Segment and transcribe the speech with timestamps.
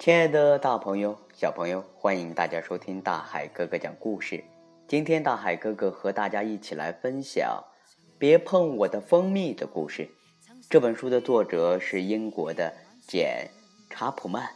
[0.00, 4.42] 亲爱的大朋友、小朋友，欢迎大家收听大海哥哥讲故事。
[4.88, 7.62] 今天，大海哥哥和大家一起来分享
[8.18, 10.08] 《别碰我的蜂蜜》的故事。
[10.70, 12.72] 这本书的作者是英国的
[13.06, 13.50] 简·
[13.94, 14.48] 查普曼，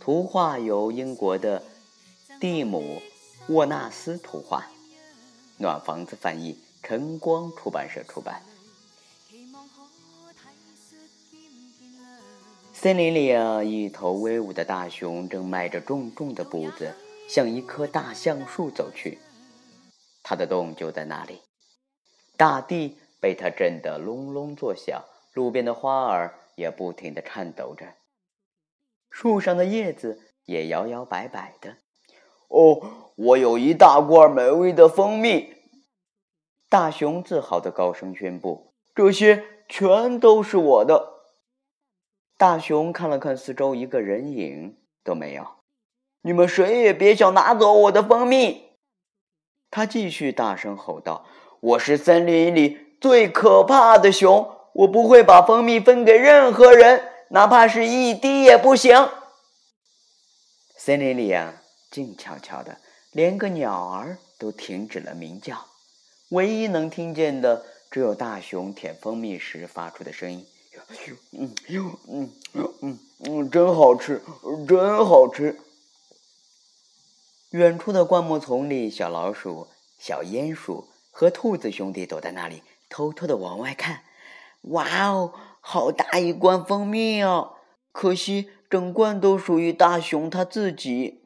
[0.00, 1.62] 图画由英国的
[2.40, 3.00] 蒂姆·
[3.54, 4.66] 沃纳斯图画，
[5.56, 8.42] 暖房子翻译，晨光出版社出版。
[12.84, 16.94] 森林里啊，一头威武的大熊正迈着重重的步子
[17.26, 19.18] 向一棵大橡树走去。
[20.22, 21.40] 它的洞就在那里，
[22.36, 25.02] 大地被它震得隆隆作响，
[25.32, 27.86] 路边的花儿也不停地颤抖着，
[29.08, 31.78] 树上的叶子也摇摇摆摆的。
[32.48, 35.54] 哦，我有一大罐美味的蜂蜜！
[36.68, 41.12] 大熊自豪地高声宣布：“这些全都是我的。”
[42.44, 45.46] 大熊看了看四周，一个人影都没有。
[46.20, 48.64] 你们谁也别想拿走我的蜂蜜！
[49.70, 51.24] 他继续大声吼道
[51.60, 59.08] ：“我是森林里最可怕的熊，我不会把蜂蜜分给任何人，哪怕是一滴也不行。”
[60.76, 62.76] 森林里啊，静悄悄的，
[63.12, 65.64] 连个鸟儿都停止了鸣叫，
[66.28, 70.44] 唯一能听见的，只有大熊舔蜂蜜时发出的声音。
[71.32, 71.54] 嗯
[72.08, 72.30] 嗯
[72.82, 74.22] 嗯嗯，真好吃，
[74.68, 75.58] 真好吃。
[77.50, 79.68] 远处的灌木丛里，小老鼠、
[79.98, 84.02] 小鼹鼠和兔子兄弟躲在那里，偷偷的往外看。
[84.62, 87.50] 哇哦，好大一罐蜂蜜啊！
[87.92, 91.22] 可惜整罐都属于大熊他自己。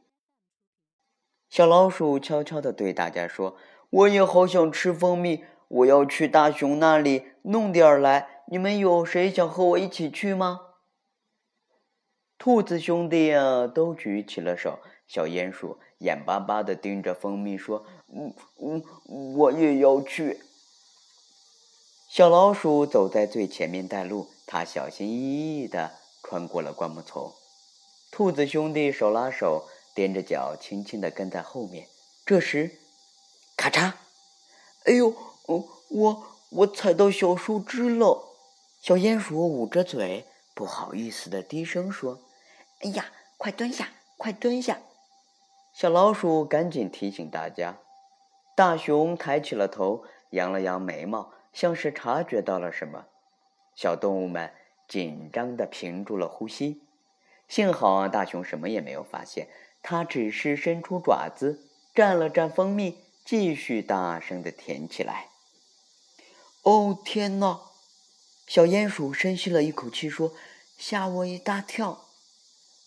[1.49, 3.57] 小老鼠悄悄的对大家说
[3.89, 10.61] ：“我也好想吃蜂蜜，我要去大熊那里弄点儿来。”你们有谁想和我一起去吗？
[12.39, 14.79] 兔子兄弟啊，都举起了手。
[15.07, 20.41] 小鼹鼠眼巴巴的盯着蜂蜜，说：“嗯嗯，我也要去。”
[22.09, 25.93] 小老鼠走在最前面带路，它小心翼翼的
[26.23, 27.33] 穿过了灌木丛。
[28.11, 31.87] 兔子兄弟手拉手，踮着脚，轻轻的跟在后面。
[32.25, 32.79] 这时，
[33.57, 33.93] 咔嚓！
[34.85, 35.15] 哎呦，
[35.89, 38.25] 我我踩到小树枝了。
[38.81, 40.25] 小鼹鼠捂着嘴，
[40.55, 42.21] 不好意思的低声说
[42.81, 43.07] ：“哎呀，
[43.37, 44.79] 快蹲下，快蹲下！”
[45.75, 47.79] 小老鼠赶紧提醒大家。
[48.57, 53.07] 大熊抬起了头，扬了扬眉毛，像是察觉到了什么。
[53.75, 54.53] 小动物们
[54.89, 56.83] 紧张的屏住了呼吸。
[57.49, 59.49] 幸好，大熊什么也没有发现，
[59.83, 65.29] 它只是伸出爪子蘸了蘸蜂蜜，继续大声的舔起来。
[66.63, 67.68] 哦，天哪！
[68.49, 70.33] 小鼹鼠深吸了一口气，说
[70.79, 72.07] ：“吓我一大跳。”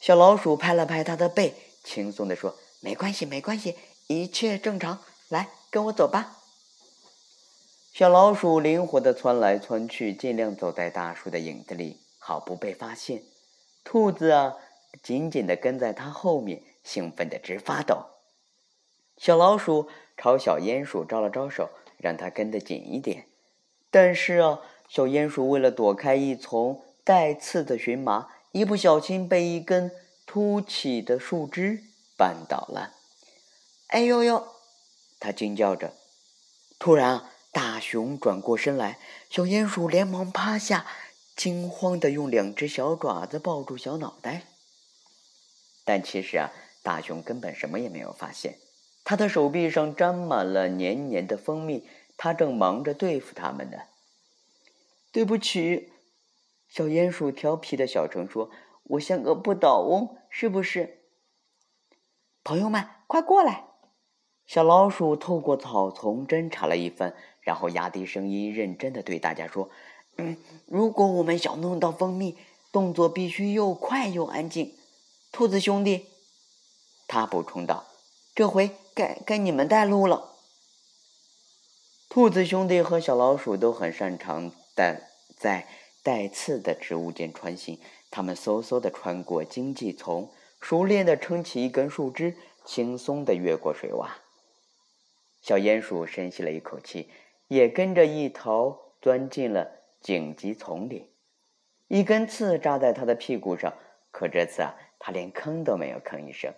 [0.02, 3.76] 小老鼠拍了拍它的背，轻松地说：“没关系，没关系，
[4.08, 5.04] 一切正常。
[5.30, 6.40] 来，跟我走吧。”
[7.94, 13.22] 小老鼠灵活地窜来窜去，尽量走在大树的影子里，好不被发现。
[13.84, 14.56] 兔子啊，
[15.04, 18.06] 紧紧地跟在它后面，兴奋得直发抖。
[19.16, 21.70] 小老鼠朝小鼹鼠招了招手，
[22.00, 23.28] 让它跟得紧一点。
[23.92, 24.60] 但是啊。
[24.92, 29.90] 小鼹鼠为了躲开一丛带刺的荨麻，一不小心被一根
[30.26, 31.82] 凸起的树枝
[32.18, 32.92] 绊倒了。
[33.88, 34.46] 哎呦呦！
[35.18, 35.94] 它惊叫着。
[36.78, 40.86] 突然，大熊转过身来，小鼹鼠连忙趴下，
[41.38, 44.42] 惊慌的用两只小爪子抱住小脑袋。
[45.86, 46.52] 但其实啊，
[46.84, 48.58] 大熊根本什么也没有发现，
[49.06, 51.88] 他的手臂上沾满了黏黏的蜂蜜，
[52.18, 53.78] 他正忙着对付它们呢。
[55.12, 55.92] 对不起，
[56.70, 58.50] 小鼹鼠调皮的小声说
[58.96, 61.02] ：“我像个不倒翁，是不是？”
[62.46, 63.66] 朋友们，快过来！
[64.46, 69.70] 小老鼠透过草丛侦查了一番，然后压低声音，认真的对大家说
[70.16, 72.38] ：“嗯，如果我们想弄到蜂蜜，
[72.72, 74.74] 动作必须又快又安静。”
[75.34, 76.06] 兔子兄弟，
[77.08, 77.86] 他补充道
[78.34, 80.36] ：“这回该该你们带路了。”
[82.08, 84.54] 兔子兄弟和小老鼠都很擅长。
[84.74, 85.11] 但
[85.42, 85.66] 在
[86.04, 87.80] 带刺的植物间穿行，
[88.12, 90.30] 他们嗖嗖地穿过荆棘丛，
[90.60, 94.08] 熟练地撑起一根树枝，轻松地越过水洼。
[95.42, 97.10] 小鼹鼠深吸了一口气，
[97.48, 101.10] 也跟着一头钻进了荆棘丛里。
[101.88, 103.74] 一根刺扎在他的屁股上，
[104.12, 106.54] 可这次啊，他连吭都没有吭一声。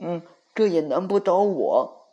[0.00, 0.20] 嗯，
[0.52, 2.08] 这也难不倒我。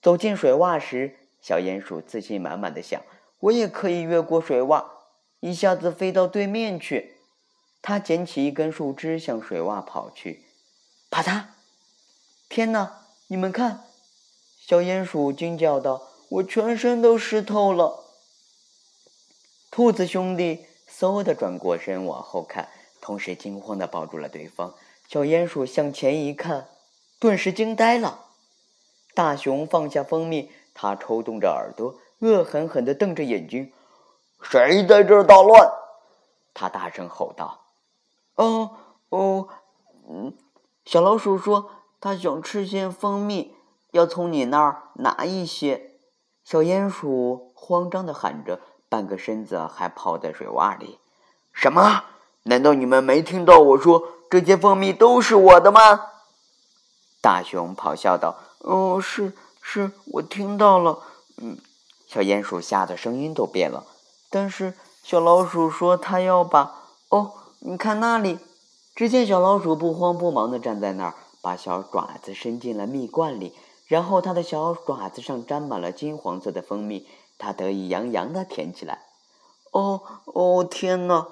[0.00, 3.02] 走进水洼时，小鼹鼠自信满满的想。
[3.38, 4.86] 我也可以越过水洼，
[5.40, 7.16] 一下子飞到对面去。
[7.82, 10.44] 他捡起一根树枝，向水洼跑去。
[11.08, 11.44] 啪嗒！
[12.48, 13.84] 天哪，你们看！
[14.58, 18.04] 小鼹鼠惊叫道：“我全身都湿透了。”
[19.70, 22.68] 兔子兄弟嗖的转过身往后看，
[23.00, 24.74] 同时惊慌的抱住了对方。
[25.08, 26.68] 小鼹鼠向前一看，
[27.20, 28.24] 顿时惊呆了。
[29.14, 33.72] 大熊放下蜂蜜，它抽动着耳朵，恶狠狠的瞪着眼睛
[34.42, 35.70] ：“谁在这捣乱？”
[36.54, 37.60] 他大声吼道
[38.36, 38.70] ：“哦
[39.08, 39.48] 哦，
[40.08, 40.36] 嗯，
[40.84, 43.54] 小老鼠说它想吃些蜂蜜，
[43.90, 45.98] 要从你那儿拿一些。”
[46.44, 48.60] 小鼹鼠慌张的喊着。
[48.88, 51.00] 半个身子还泡在水洼里，
[51.52, 52.04] 什么？
[52.44, 54.00] 难道你们没听到我说
[54.30, 56.12] 这些蜂蜜都是我的吗？
[57.20, 61.02] 大熊咆哮道：“哦，是是，我听到了。”
[61.42, 61.58] 嗯，
[62.06, 63.84] 小鼹鼠吓得声音都变了。
[64.38, 66.74] 但是小老鼠说它要把……
[67.08, 68.38] 哦，你看那里！
[68.94, 73.54] 只见小老鼠不慌不忙的站在那儿，把小爪子伸进了蜜罐里，
[73.86, 77.06] 然后它的小爪子上沾满了金黄色的蜂蜜。
[77.38, 78.98] 他得意洋洋的舔起来，
[79.72, 81.28] 哦哦，天哪！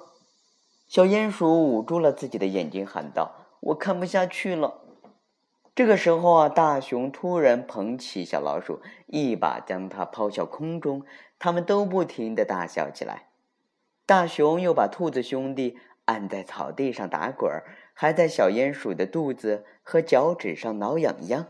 [0.88, 4.80] 小鼹鼠捂住了自己的眼睛，喊道：“我看不下去了。”
[5.74, 11.02] 这个时候啊，大熊突然捧起小老鼠，一把将它抛向空中，
[11.36, 13.24] 他们都不停的大笑起来。
[14.06, 21.44] 大熊又把兔子兄弟按在草地上打滚儿，还在小鼹鼠的肚子和脚趾上挠痒痒。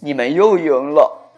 [0.00, 1.32] 你们又赢了，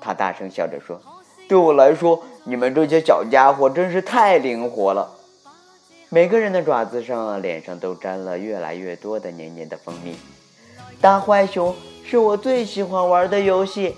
[0.00, 1.02] 他大声笑着说。
[1.48, 5.16] 对我来说，你们这些小家伙真是太灵活了。
[6.10, 10.16] 每个人的爪子上、脸上都沾了越来越多的黏黏的蜂蜜。
[11.00, 11.74] 大坏熊
[12.04, 13.96] 是我最喜欢玩的游戏，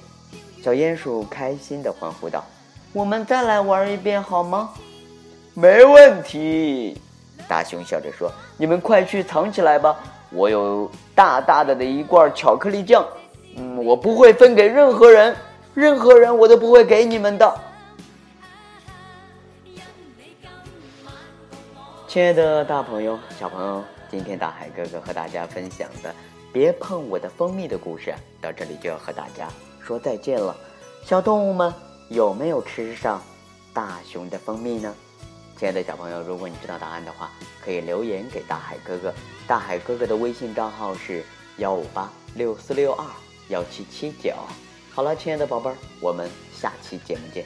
[0.63, 2.45] 小鼹鼠开心地欢呼道
[2.93, 4.71] ：“我们再来玩一遍好吗
[5.55, 7.01] ？”“没问题。”
[7.49, 9.99] 大熊笑着说：“你们快去藏起来吧，
[10.31, 13.05] 我有大大的的一罐巧克力酱，
[13.57, 15.35] 嗯，我不会分给任何人。”
[15.73, 17.61] 任何人我都不会给你们的，
[22.09, 26.13] 亲爱的大朋友、小朋友，今天大海哥哥和大家分享的
[26.53, 29.49] “别碰我的蜂蜜”的故事到这里就要和大家
[29.81, 30.57] 说再见了。
[31.05, 31.73] 小动物们
[32.09, 33.23] 有没有吃上
[33.73, 34.95] 大熊的蜂蜜呢？
[35.57, 37.31] 亲爱的小朋友，如果你知道答案的话，
[37.65, 39.13] 可以留言给大海哥哥。
[39.47, 41.25] 大海哥哥的微信账号是
[41.59, 43.07] 幺五八六四六二
[43.49, 44.35] 幺七七九。
[44.93, 47.45] 好了，亲爱的宝贝儿，我们下期节目见。